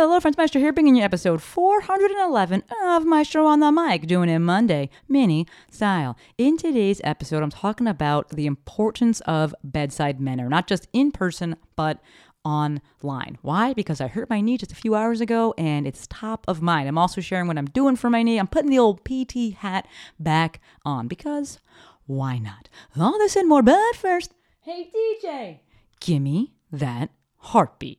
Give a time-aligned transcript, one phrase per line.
[0.00, 0.36] Hello, friends.
[0.36, 5.44] Maestro here, bringing you episode 411 of Maestro on the Mic, doing it Monday, mini
[5.72, 6.16] style.
[6.38, 11.56] In today's episode, I'm talking about the importance of bedside manner, not just in person,
[11.74, 11.98] but
[12.44, 13.38] online.
[13.42, 13.72] Why?
[13.72, 16.88] Because I hurt my knee just a few hours ago and it's top of mind.
[16.88, 18.38] I'm also sharing what I'm doing for my knee.
[18.38, 21.58] I'm putting the old PT hat back on because
[22.06, 22.68] why not?
[22.96, 25.58] All this and more, but first, hey DJ,
[25.98, 27.98] gimme that heartbeat.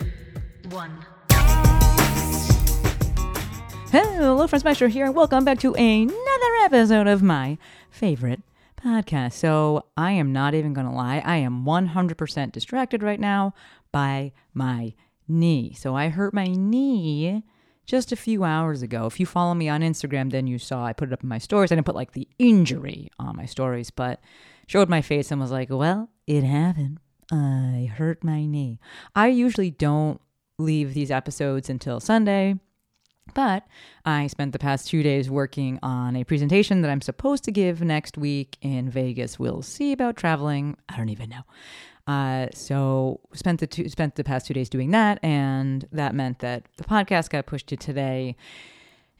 [0.71, 1.05] one.
[3.91, 7.57] Hello, friends, Maestro here, and welcome back to another episode of my
[7.89, 8.41] favorite
[8.81, 9.33] podcast.
[9.33, 13.53] So, I am not even going to lie, I am 100% distracted right now
[13.91, 14.93] by my
[15.27, 15.73] knee.
[15.77, 17.43] So, I hurt my knee
[17.85, 19.05] just a few hours ago.
[19.07, 21.37] If you follow me on Instagram, then you saw I put it up in my
[21.39, 21.73] stories.
[21.73, 24.21] I didn't put like the injury on my stories, but
[24.67, 26.99] showed my face and was like, well, it happened.
[27.29, 28.79] I hurt my knee.
[29.13, 30.21] I usually don't
[30.57, 32.55] leave these episodes until Sunday.
[33.33, 33.65] But
[34.05, 37.81] I spent the past two days working on a presentation that I'm supposed to give
[37.81, 39.39] next week in Vegas.
[39.39, 40.75] We'll see about traveling.
[40.89, 41.43] I don't even know.
[42.07, 46.39] Uh, so spent the two, spent the past two days doing that, and that meant
[46.39, 48.35] that the podcast got pushed to today.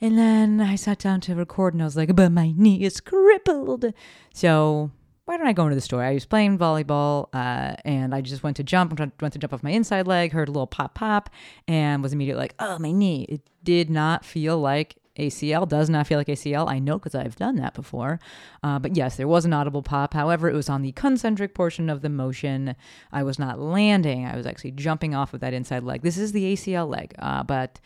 [0.01, 2.99] And then I sat down to record, and I was like, "But my knee is
[2.99, 3.93] crippled."
[4.33, 4.91] So
[5.31, 6.03] why don't I go into the store?
[6.03, 8.99] I was playing volleyball, uh, and I just went to jump.
[8.99, 11.29] Went to jump off my inside leg, heard a little pop pop,
[11.69, 15.65] and was immediately like, "Oh, my knee!" It did not feel like ACL.
[15.65, 16.69] Does not feel like ACL.
[16.69, 18.19] I know because I've done that before.
[18.61, 20.13] Uh, but yes, there was an audible pop.
[20.13, 22.75] However, it was on the concentric portion of the motion.
[23.13, 24.25] I was not landing.
[24.25, 26.01] I was actually jumping off of that inside leg.
[26.01, 27.79] This is the ACL leg, uh, but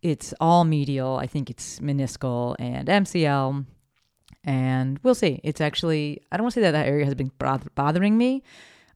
[0.00, 1.16] it's all medial.
[1.16, 3.64] I think it's meniscal and MCL
[4.44, 5.40] and we'll see.
[5.42, 8.42] It's actually I don't want to say that that area has been bothering me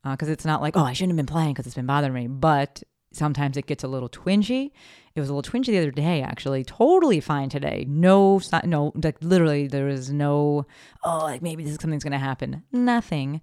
[0.05, 2.13] uh, because it's not like oh I shouldn't have been playing because it's been bothering
[2.13, 2.83] me, but
[3.13, 4.71] sometimes it gets a little twingy.
[5.15, 6.65] It was a little twingy the other day actually.
[6.65, 7.85] Totally fine today.
[7.89, 10.67] No no like literally there was no
[11.03, 12.63] oh like maybe this is something's gonna happen.
[12.73, 13.41] Nothing.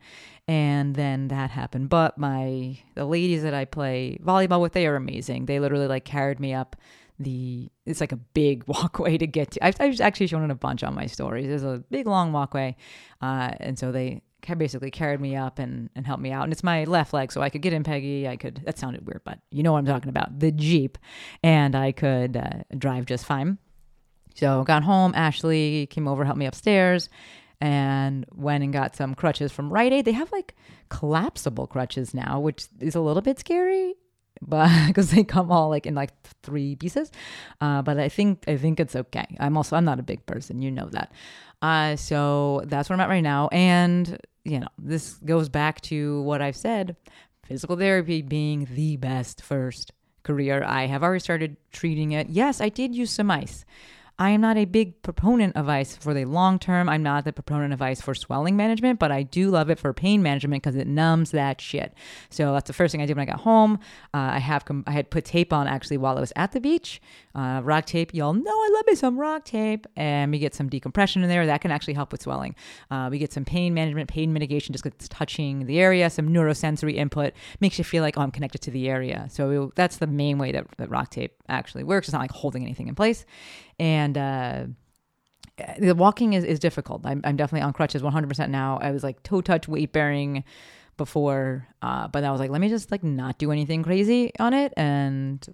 [0.47, 1.89] And then that happened.
[1.89, 5.47] But my the ladies that I play volleyball with, they are amazing.
[5.47, 6.75] They literally like carried me up
[7.19, 9.65] the it's like a big walkway to get to.
[9.65, 11.47] I've, I've actually shown it a bunch on my stories.
[11.47, 12.75] There's a big long walkway,
[13.21, 14.21] uh, and so they
[14.57, 16.43] basically carried me up and, and helped me out.
[16.43, 18.27] And it's my left leg, so I could get in Peggy.
[18.27, 18.61] I could.
[18.65, 20.39] That sounded weird, but you know what I'm talking about.
[20.39, 20.97] The Jeep,
[21.43, 23.57] and I could uh, drive just fine.
[24.35, 25.13] So got home.
[25.15, 27.09] Ashley came over, helped me upstairs,
[27.61, 30.05] and went and got some crutches from Rite Aid.
[30.05, 30.55] They have like
[30.89, 33.95] collapsible crutches now, which is a little bit scary
[34.41, 36.12] but because they come all like in like
[36.44, 37.12] three pieces.
[37.62, 39.25] Uh, but i think i think it's okay.
[39.40, 41.12] I'm also i'm not a big person you know that.
[41.62, 43.47] Uh, so that's where i'm at right now.
[43.51, 46.96] And you know this goes back to what i've said
[47.46, 49.91] physical therapy being the best first
[50.23, 52.29] career i have already started treating it.
[52.29, 53.66] Yes i did use some ice
[54.17, 56.87] I am not a big proponent of ice for the long term.
[56.87, 59.91] I'm not the proponent of ice for swelling management, but I do love it for
[59.91, 61.93] pain management because it numbs that shit.
[62.29, 63.73] So that's the first thing I did when I got home.
[64.13, 66.61] Uh, I have com- I had put tape on actually while I was at the
[66.61, 67.01] beach.
[67.33, 70.69] Uh, rock tape, y'all know I love me some rock tape, and we get some
[70.69, 71.45] decompression in there.
[71.45, 72.55] That can actually help with swelling.
[72.89, 76.09] Uh, we get some pain management, pain mitigation, just 'cause it's touching the area.
[76.09, 79.27] Some neurosensory input makes you feel like oh I'm connected to the area.
[79.29, 82.07] So that's the main way that, that rock tape actually works.
[82.07, 83.25] It's not like holding anything in place
[83.79, 84.66] and uh,
[85.79, 87.05] the walking is, is difficult.
[87.05, 88.78] I'm, I'm definitely on crutches 100% now.
[88.81, 90.43] I was like toe touch weight bearing
[90.97, 94.53] before, uh, but I was like, let me just like not do anything crazy on
[94.53, 95.46] it, and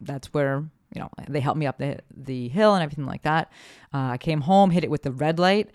[0.00, 0.64] that's where
[0.94, 3.52] you know they helped me up the the hill and everything like that.
[3.92, 5.70] Uh, I came home, hit it with the red light.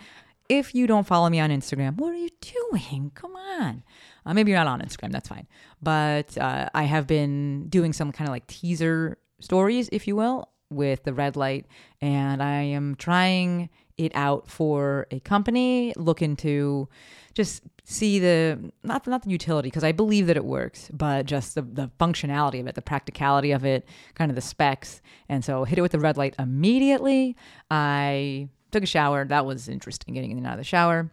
[0.48, 2.30] If you don't follow me on Instagram, what are you
[2.72, 3.12] doing?
[3.14, 3.84] Come on.
[4.26, 5.48] Uh, maybe you're not on Instagram, that's fine.
[5.82, 10.50] But uh, I have been doing some kind of like teaser stories, if you will,
[10.70, 11.66] with the red light,
[12.02, 16.88] and I am trying it out for a company looking to
[17.34, 21.56] just see the not not the utility because I believe that it works, but just
[21.56, 25.02] the, the functionality of it, the practicality of it, kind of the specs.
[25.28, 27.36] And so hit it with the red light immediately.
[27.70, 29.26] I took a shower.
[29.26, 31.12] That was interesting getting in and out of the shower.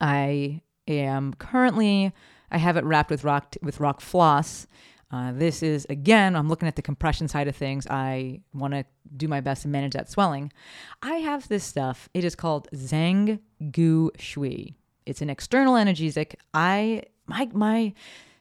[0.00, 2.12] I am currently
[2.50, 4.66] I have it wrapped with rock with rock floss.
[5.12, 7.86] Uh, this is again, I'm looking at the compression side of things.
[7.88, 8.84] I want to
[9.16, 10.52] do my best to manage that swelling.
[11.02, 12.08] I have this stuff.
[12.14, 13.40] It is called Zheng
[13.72, 14.76] Gu Shui.
[15.06, 16.34] It's an external analgesic.
[16.54, 17.92] I my my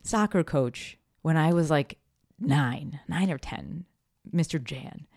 [0.04, 1.98] soccer coach when I was like
[2.40, 3.86] nine, nine or ten,
[4.32, 4.64] Mr.
[4.64, 5.08] Jan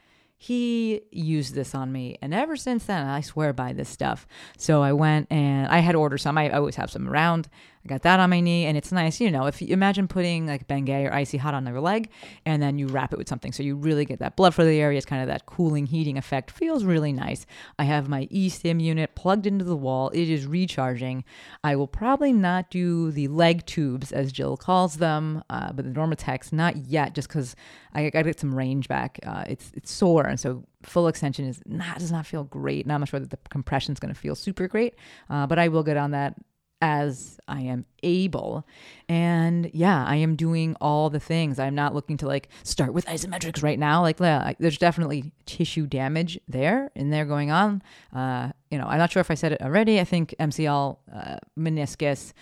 [0.43, 4.27] he used this on me and ever since then i swear by this stuff
[4.59, 7.49] so i went and i had ordered some i always have some around
[7.85, 10.47] i got that on my knee and it's nice you know if you imagine putting
[10.47, 12.11] like bengay or icy hot on your leg
[12.47, 13.53] and then you wrap it with something.
[13.53, 14.97] So you really get that blood flow to the area.
[14.97, 16.51] It's kind of that cooling heating effect.
[16.51, 17.47] Feels really nice.
[17.79, 20.11] I have my e-stim unit plugged into the wall.
[20.11, 21.25] It is recharging.
[21.65, 25.91] I will probably not do the leg tubes as jill calls them uh, but the
[25.91, 27.57] NormaTecs not yet just because
[27.95, 29.19] i gotta get some range back.
[29.25, 32.87] Uh, it's it's sore and so full extension is not does not feel great.
[32.87, 34.95] Not sure that the compression is going to feel super great,
[35.31, 36.35] uh, but I will get on that
[36.83, 38.67] as I am able.
[39.09, 41.61] And yeah, I am doing all the things.
[41.61, 44.03] I'm not looking to like start with isometrics right now.
[44.03, 47.83] Like, yeah, there's definitely tissue damage there in there going on.
[48.13, 50.01] Uh, you know, I'm not sure if I said it already.
[50.01, 52.33] I think MCL, uh, meniscus,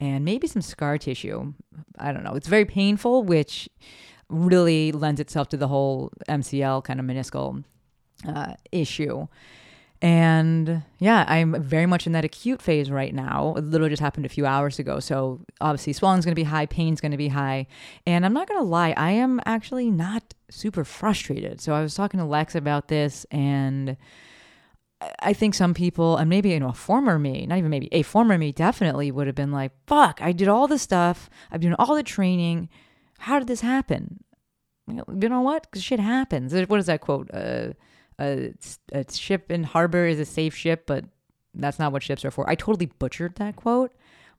[0.00, 1.52] and maybe some scar tissue.
[1.98, 2.34] I don't know.
[2.34, 3.68] It's very painful, which
[4.30, 7.64] really lends itself to the whole MCL kind of meniscal
[8.26, 9.28] uh, issue.
[10.02, 13.54] And yeah, I'm very much in that acute phase right now.
[13.56, 14.98] It literally just happened a few hours ago.
[14.98, 17.66] So obviously, swelling's going to be high, pain's going to be high.
[18.06, 21.60] And I'm not going to lie, I am actually not super frustrated.
[21.60, 23.98] So I was talking to Lex about this, and
[25.20, 28.02] I think some people, and maybe you know, a former me, not even maybe a
[28.02, 31.28] former me, definitely would have been like, "Fuck, I did all this stuff.
[31.50, 32.68] I've done all the training.
[33.20, 34.24] How did this happen?"
[34.86, 35.62] You know what?
[35.62, 36.52] Because shit happens.
[36.52, 37.30] What is that quote?
[37.32, 37.74] Uh,
[38.20, 38.54] a,
[38.92, 41.04] a ship in harbor is a safe ship, but
[41.54, 42.48] that's not what ships are for.
[42.48, 43.92] I totally butchered that quote,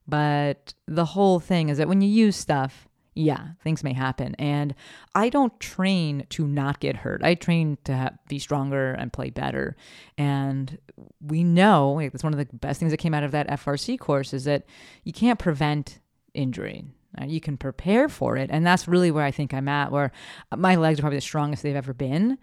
[0.08, 4.36] but the whole thing is that when you use stuff, yeah, things may happen.
[4.36, 4.74] And
[5.14, 7.22] I don't train to not get hurt.
[7.24, 9.76] I train to be stronger and play better.
[10.18, 10.78] And
[11.20, 14.00] we know like, that's one of the best things that came out of that FRC
[14.00, 14.66] course is that
[15.04, 16.00] you can't prevent
[16.34, 16.86] injury.
[17.22, 18.50] Uh, you can prepare for it.
[18.50, 20.14] And that's really where I think I'm at, where
[20.56, 22.38] my legs are probably the strongest they've ever been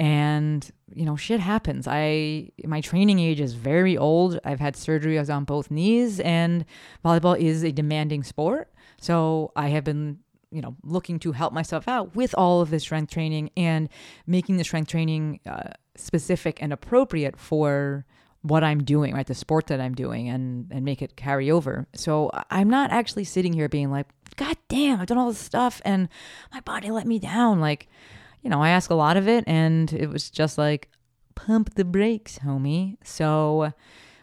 [0.00, 1.86] and you know shit happens.
[1.86, 4.40] I my training age is very old.
[4.44, 6.64] I've had surgery I was on both knees and
[7.04, 8.72] volleyball is a demanding sport.
[9.00, 10.18] So i have been
[10.50, 13.88] you know looking to help myself out with all of this strength training and
[14.26, 18.06] making the strength training uh, specific and appropriate for
[18.42, 19.26] what i'm doing right?
[19.26, 21.86] The sport that i'm doing and and make it carry over.
[21.94, 24.06] So i'm not actually sitting here being like
[24.36, 26.08] god damn i've done all this stuff and
[26.54, 27.60] my body let me down.
[27.60, 27.86] Like
[28.42, 30.88] you know, I ask a lot of it, and it was just like,
[31.34, 32.96] pump the brakes, homie.
[33.02, 33.72] So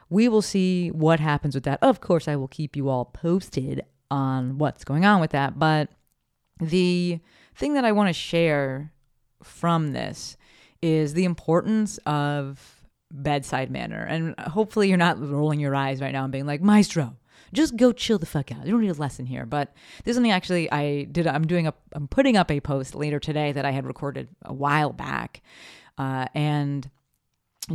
[0.10, 1.80] we will see what happens with that.
[1.82, 5.60] Of course, I will keep you all posted on what's going on with that.
[5.60, 5.90] But
[6.60, 7.20] the
[7.56, 8.94] thing that I want to share
[9.44, 10.38] from this
[10.82, 14.04] is the importance of bedside manner.
[14.04, 17.18] And hopefully, you're not rolling your eyes right now and being like, Maestro,
[17.54, 18.66] just go chill the fuck out.
[18.66, 19.46] You don't need a lesson here.
[19.46, 19.74] But
[20.04, 21.28] there's something actually I did.
[21.28, 21.74] I'm doing a.
[21.94, 25.42] I'm putting up a post later today that I had recorded a while back,
[25.98, 26.90] uh, and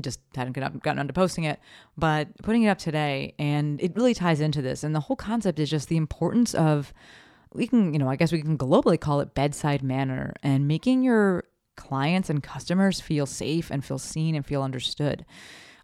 [0.00, 1.60] just hadn't gotten, gotten onto posting it,
[1.98, 4.82] but putting it up today, and it really ties into this.
[4.84, 6.94] And the whole concept is just the importance of
[7.52, 11.02] we can, you know, I guess we can globally call it bedside manner and making
[11.02, 11.44] your
[11.76, 15.24] clients and customers feel safe and feel seen and feel understood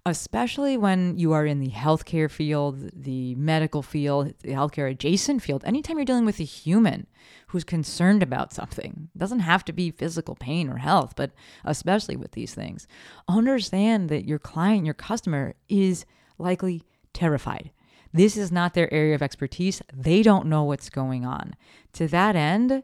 [0.08, 5.64] especially when you are in the healthcare field, the medical field, the healthcare adjacent field,
[5.64, 7.06] anytime you're dealing with a human
[7.48, 11.32] who's concerned about something, it doesn't have to be physical pain or health, but
[11.64, 12.86] especially with these things,
[13.28, 16.04] understand that your client, your customer is
[16.38, 17.70] likely terrified.
[18.12, 19.82] This is not their area of expertise.
[19.92, 21.54] They don't know what's going on.
[21.94, 22.82] To that end,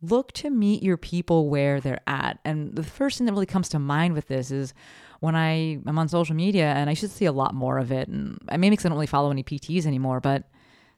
[0.00, 2.38] look to meet your people where they're at.
[2.44, 4.74] And the first thing that really comes to mind with this is
[5.20, 8.08] when I am on social media, and I should see a lot more of it.
[8.08, 10.44] And I maybe because I don't really follow any PTs anymore, but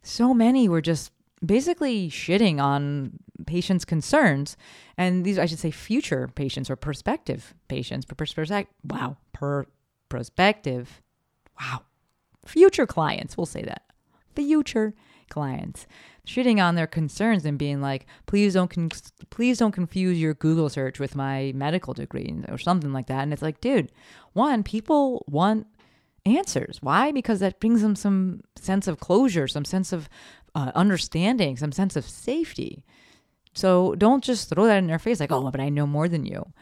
[0.02, 1.12] so many were just
[1.44, 3.12] basically shitting on
[3.46, 4.56] patients' concerns,
[4.98, 8.04] and these I should say future patients or prospective patients.
[8.04, 9.66] Per, per, wow, per
[10.08, 11.00] prospective,
[11.58, 11.82] wow,
[12.44, 13.36] future clients.
[13.36, 13.82] We'll say that
[14.34, 14.94] future
[15.30, 15.86] clients
[16.26, 18.90] shitting on their concerns and being like, please don't con-
[19.30, 23.22] please don't confuse your Google search with my medical degree or something like that.
[23.22, 23.90] And it's like, dude,
[24.32, 25.66] one, people want
[26.26, 26.78] answers.
[26.80, 27.12] Why?
[27.12, 30.08] Because that brings them some sense of closure, some sense of
[30.54, 32.84] uh, understanding, some sense of safety.
[33.54, 36.24] So don't just throw that in their face like, oh, but I know more than
[36.24, 36.52] you.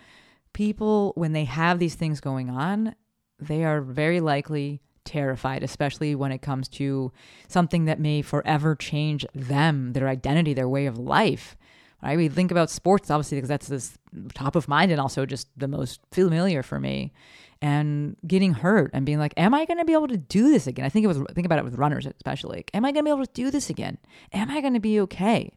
[0.52, 2.94] People, when they have these things going on,
[3.38, 7.10] they are very likely terrified, especially when it comes to
[7.48, 11.56] something that may forever change them, their identity, their way of life.
[12.02, 12.16] Right?
[12.16, 13.98] We think about sports, obviously, because that's this
[14.34, 17.12] top of mind and also just the most familiar for me.
[17.60, 20.68] And getting hurt and being like, "Am I going to be able to do this
[20.68, 22.58] again?" I think it was think about it with runners, especially.
[22.58, 23.98] Like, Am I going to be able to do this again?
[24.32, 25.50] Am I going to be okay?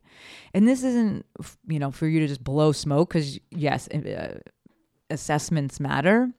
[0.55, 1.27] And this isn't,
[1.67, 4.39] you know, for you to just blow smoke because yes, uh,
[5.11, 6.31] assessments matter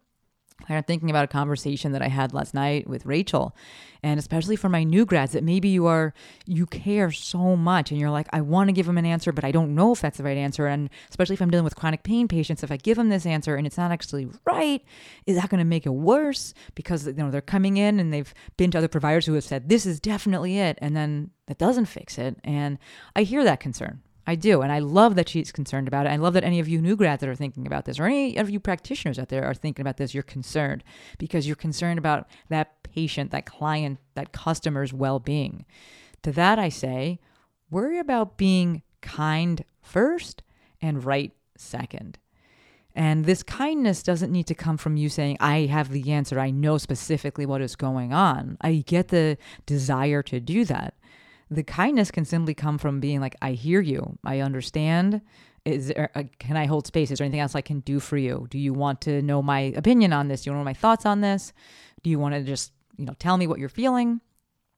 [0.68, 3.54] I'm thinking about a conversation that I had last night with Rachel,
[4.02, 6.12] and especially for my new grads, that maybe you are
[6.46, 9.44] you care so much, and you're like, I want to give them an answer, but
[9.44, 10.66] I don't know if that's the right answer.
[10.66, 13.56] And especially if I'm dealing with chronic pain patients, if I give them this answer
[13.56, 14.84] and it's not actually right,
[15.26, 16.54] is that going to make it worse?
[16.74, 19.68] Because you know they're coming in and they've been to other providers who have said
[19.68, 22.38] this is definitely it, and then that doesn't fix it.
[22.44, 22.78] And
[23.14, 24.62] I hear that concern I do.
[24.62, 26.10] And I love that she's concerned about it.
[26.10, 28.36] I love that any of you new grads that are thinking about this, or any
[28.36, 30.84] of you practitioners out there are thinking about this, you're concerned
[31.18, 35.64] because you're concerned about that patient, that client, that customer's well being.
[36.22, 37.18] To that, I say,
[37.70, 40.42] worry about being kind first
[40.80, 42.18] and right second.
[42.94, 46.38] And this kindness doesn't need to come from you saying, I have the answer.
[46.38, 48.58] I know specifically what is going on.
[48.60, 50.94] I get the desire to do that
[51.52, 55.20] the kindness can simply come from being like, I hear you, I understand.
[55.64, 57.10] Is there, uh, can I hold space?
[57.10, 58.46] Is there anything else I can do for you?
[58.50, 60.42] Do you want to know my opinion on this?
[60.42, 61.52] Do you want to know my thoughts on this?
[62.02, 64.20] Do you want to just, you know, tell me what you're feeling?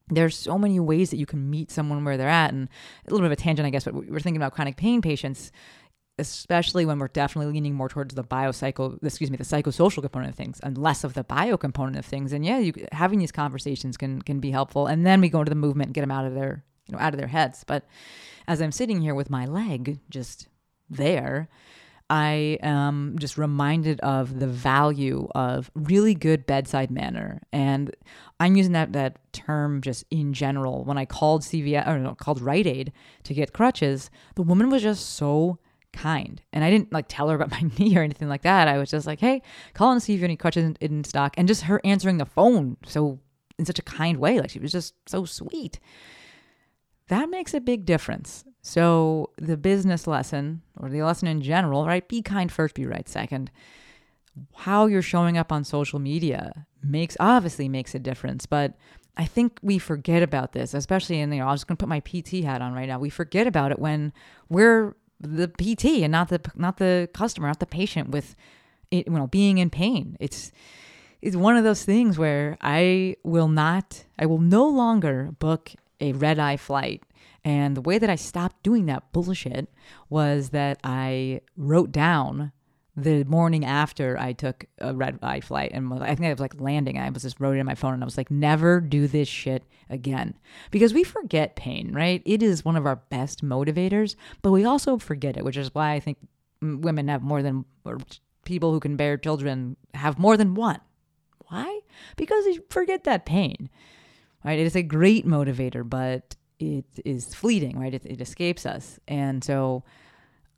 [0.08, 2.52] There's so many ways that you can meet someone where they're at.
[2.52, 2.68] And
[3.06, 5.50] a little bit of a tangent, I guess, but we're thinking about chronic pain patients
[6.18, 10.36] especially when we're definitely leaning more towards the biocycle, excuse me, the psychosocial component of
[10.36, 12.32] things and less of the bio component of things.
[12.32, 14.86] And yeah, you having these conversations can can be helpful.
[14.86, 17.00] And then we go into the movement and get them out of their you know
[17.00, 17.64] out of their heads.
[17.64, 17.84] But
[18.46, 20.48] as I'm sitting here with my leg just
[20.88, 21.48] there,
[22.08, 27.40] I am just reminded of the value of really good bedside manner.
[27.52, 27.94] And
[28.38, 30.84] I'm using that that term just in general.
[30.84, 32.92] When I called CVS or no, called Rite Aid
[33.24, 35.58] to get crutches, the woman was just so
[35.94, 36.42] kind.
[36.52, 38.68] And I didn't like tell her about my knee or anything like that.
[38.68, 41.04] I was just like, hey, call and see if you have any crutches in, in
[41.04, 41.34] stock.
[41.38, 43.20] And just her answering the phone so
[43.58, 44.40] in such a kind way.
[44.40, 45.78] Like she was just so sweet.
[47.08, 48.44] That makes a big difference.
[48.62, 52.06] So the business lesson or the lesson in general, right?
[52.08, 53.50] Be kind first, be right second.
[54.54, 58.74] How you're showing up on social media makes obviously makes a difference, but
[59.16, 61.82] I think we forget about this, especially in you know, I was just going to
[61.82, 62.98] put my PT hat on right now.
[62.98, 64.12] We forget about it when
[64.48, 68.36] we're the PT and not the not the customer, not the patient with
[68.90, 70.16] it, you know being in pain.
[70.20, 70.52] It's
[71.22, 76.12] it's one of those things where I will not I will no longer book a
[76.12, 77.02] red eye flight.
[77.46, 79.68] And the way that I stopped doing that bullshit
[80.08, 82.52] was that I wrote down
[82.96, 86.60] the morning after I took a red eye flight, and I think I was like
[86.60, 89.08] landing, I was just wrote it in my phone, and I was like, never do
[89.08, 90.34] this shit again,
[90.70, 92.22] because we forget pain, right?
[92.24, 95.92] It is one of our best motivators, but we also forget it, which is why
[95.92, 96.18] I think
[96.62, 97.98] women have more than or
[98.44, 100.80] people who can bear children have more than one.
[101.48, 101.80] Why?
[102.16, 103.70] Because they forget that pain,
[104.44, 104.58] right?
[104.58, 107.92] It is a great motivator, but it is fleeting, right?
[107.92, 109.82] It, it escapes us, and so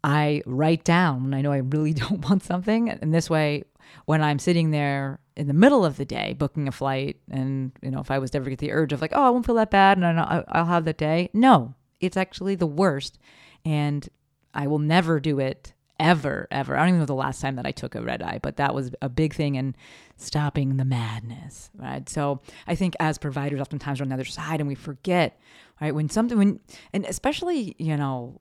[0.05, 2.89] I write down when I know I really don't want something.
[2.91, 3.65] And this way,
[4.05, 7.91] when I'm sitting there in the middle of the day booking a flight, and you
[7.91, 9.55] know, if I was to ever get the urge of like, oh, I won't feel
[9.57, 13.19] that bad, and I'll have that day, no, it's actually the worst,
[13.65, 14.09] and
[14.55, 16.77] I will never do it ever, ever.
[16.77, 18.75] I don't even know the last time that I took a red eye, but that
[18.75, 19.75] was a big thing in
[20.17, 22.09] stopping the madness, right?
[22.09, 25.39] So I think as providers, oftentimes we're on the other side and we forget,
[25.81, 25.95] right?
[25.95, 26.61] When something, when,
[26.93, 28.41] and especially, you know,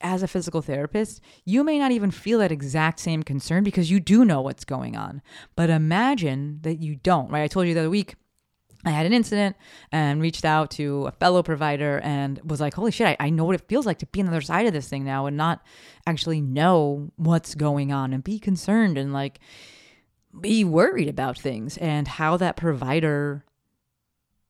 [0.00, 4.00] as a physical therapist, you may not even feel that exact same concern because you
[4.00, 5.22] do know what's going on.
[5.56, 7.42] But imagine that you don't, right?
[7.42, 8.14] I told you the other week
[8.84, 9.56] I had an incident
[9.92, 13.44] and reached out to a fellow provider and was like, holy shit, I, I know
[13.44, 15.36] what it feels like to be on the other side of this thing now and
[15.36, 15.62] not
[16.06, 19.38] actually know what's going on and be concerned and like
[20.40, 23.44] be worried about things and how that provider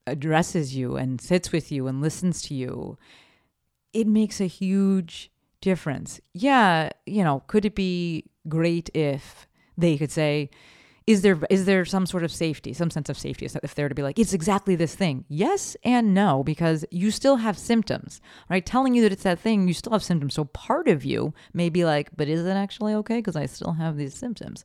[0.06, 2.98] addresses you and sits with you and listens to you.
[3.92, 5.30] It makes a huge
[5.60, 6.20] difference.
[6.34, 10.50] Yeah, you know, could it be great if they could say,
[11.06, 13.94] is there is there some sort of safety, some sense of safety if they're to
[13.94, 15.24] be like, it's exactly this thing?
[15.28, 18.64] Yes and no, because you still have symptoms, right?
[18.64, 20.34] Telling you that it's that thing, you still have symptoms.
[20.34, 23.16] So part of you may be like, but is it actually okay?
[23.16, 24.64] Because I still have these symptoms.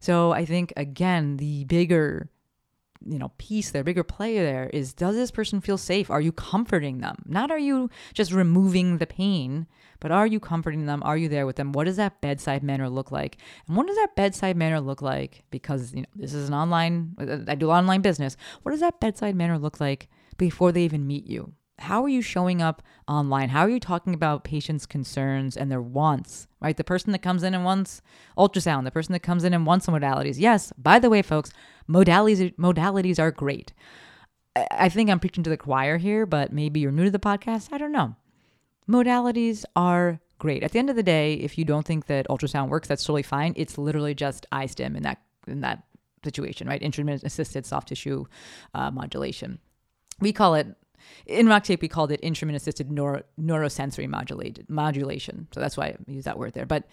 [0.00, 2.28] So I think again, the bigger
[3.06, 6.10] you know piece there bigger play there is does this person feel safe?
[6.10, 7.16] Are you comforting them?
[7.26, 9.66] Not are you just removing the pain
[10.00, 11.02] but are you comforting them?
[11.02, 11.72] Are you there with them?
[11.72, 13.38] What does that bedside manner look like?
[13.66, 15.44] And what does that bedside manner look like?
[15.50, 18.36] Because you know this is an online i do online business.
[18.62, 22.22] What does that bedside manner look like before they even meet you how are you
[22.22, 23.50] showing up online?
[23.50, 26.76] How are you talking about patients' concerns and their wants, right?
[26.76, 28.02] The person that comes in and wants
[28.36, 30.36] ultrasound, the person that comes in and wants modalities.
[30.38, 31.52] Yes, by the way, folks,
[31.88, 33.72] modalities modalities are great.
[34.70, 37.72] I think I'm preaching to the choir here, but maybe you're new to the podcast.
[37.72, 38.16] I don't know.
[38.88, 40.62] Modalities are great.
[40.62, 43.22] At the end of the day, if you don't think that ultrasound works, that's totally
[43.22, 43.52] fine.
[43.56, 45.84] It's literally just iStim in that in that
[46.24, 46.82] situation, right?
[46.82, 48.24] Instrument assisted soft tissue
[48.74, 49.58] uh, modulation.
[50.20, 50.74] We call it
[51.26, 55.48] in rock tape we called it instrument assisted neuro, neurosensory modulated modulation.
[55.52, 56.66] So that's why i use that word there.
[56.66, 56.84] But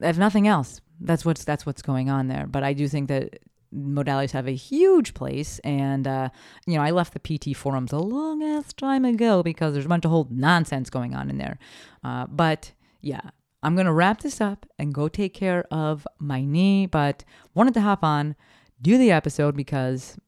[0.00, 2.46] if nothing else that's what's that's what's going on there.
[2.46, 3.40] But i do think that
[3.74, 5.58] modalities have a huge place.
[5.60, 6.30] And uh,
[6.66, 9.88] you know i left the pt forums a long ass time ago because there's a
[9.88, 11.58] bunch of whole nonsense going on in there.
[12.04, 13.30] Uh, but yeah
[13.62, 16.86] i'm gonna wrap this up and go take care of my knee.
[16.86, 18.36] But wanted to hop on
[18.82, 20.18] do the episode because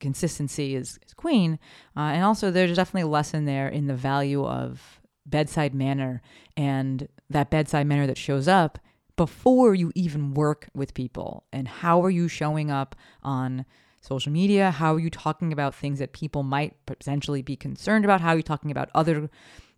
[0.00, 1.58] consistency is, is queen.
[1.96, 6.22] Uh, and also, there's definitely a lesson there in the value of bedside manner
[6.56, 8.78] and that bedside manner that shows up
[9.16, 11.44] before you even work with people.
[11.52, 13.64] And how are you showing up on
[14.00, 14.70] social media?
[14.70, 18.20] How are you talking about things that people might potentially be concerned about?
[18.20, 19.28] How are you talking about other,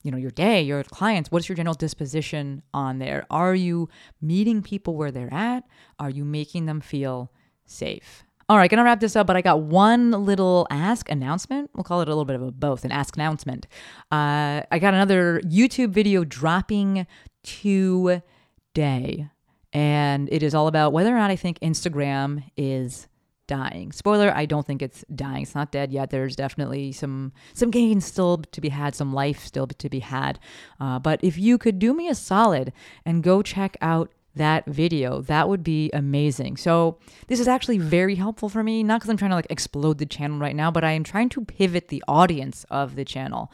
[0.02, 1.30] you know, your day, your clients?
[1.30, 3.26] What's your general disposition on there?
[3.30, 3.88] Are you
[4.20, 5.64] meeting people where they're at?
[5.98, 7.32] Are you making them feel
[7.64, 8.24] safe?
[8.50, 11.68] All right, gonna wrap this up, but I got one little ask announcement.
[11.74, 13.66] We'll call it a little bit of a both, an ask announcement.
[14.10, 17.06] Uh, I got another YouTube video dropping
[17.42, 19.28] today,
[19.74, 23.06] and it is all about whether or not I think Instagram is
[23.48, 23.92] dying.
[23.92, 25.42] Spoiler, I don't think it's dying.
[25.42, 26.08] It's not dead yet.
[26.08, 30.38] There's definitely some some gains still to be had, some life still to be had.
[30.80, 32.72] Uh, but if you could do me a solid
[33.04, 35.20] and go check out that video.
[35.22, 36.56] That would be amazing.
[36.56, 39.98] So, this is actually very helpful for me, not because I'm trying to like explode
[39.98, 43.52] the channel right now, but I am trying to pivot the audience of the channel.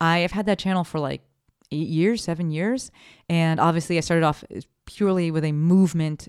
[0.00, 1.22] I have had that channel for like
[1.72, 2.90] eight years, seven years.
[3.28, 4.44] And obviously, I started off
[4.86, 6.28] purely with a movement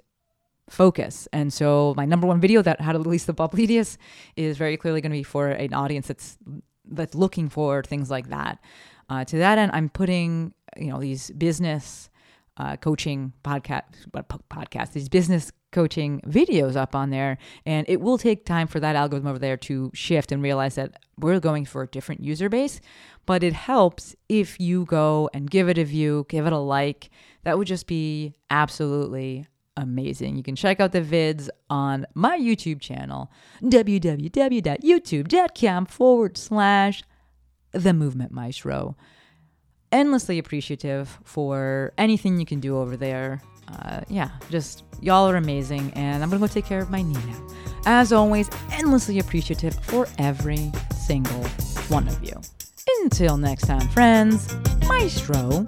[0.69, 1.27] focus.
[1.33, 3.97] And so, my number one video that had to release the bubblydius
[4.35, 6.37] is very clearly going to be for an audience that's
[6.85, 8.59] that's looking for things like that.
[9.09, 12.09] Uh, to that end, I'm putting you know these business
[12.57, 13.83] uh, coaching podcast,
[14.49, 17.39] podcast, these business coaching videos up on there.
[17.65, 20.95] And it will take time for that algorithm over there to shift and realize that
[21.17, 22.81] we're going for a different user base.
[23.25, 27.09] But it helps if you go and give it a view, give it a like.
[27.43, 30.35] That would just be absolutely amazing.
[30.35, 33.31] You can check out the vids on my YouTube channel,
[33.63, 37.03] www.youtube.com forward slash
[37.71, 38.97] the movement maestro
[39.91, 43.41] endlessly appreciative for anything you can do over there.
[43.67, 47.13] Uh, yeah, just y'all are amazing, and I'm gonna go take care of my knee
[47.13, 47.47] now.
[47.85, 50.71] As always, endlessly appreciative for every
[51.05, 51.43] single
[51.87, 52.39] one of you.
[53.03, 54.53] Until next time, friends,
[54.87, 55.65] Maestro